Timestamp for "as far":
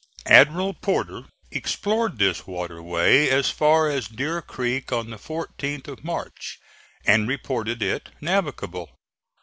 3.29-3.87